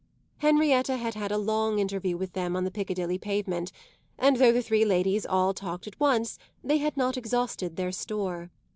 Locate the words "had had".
0.97-1.31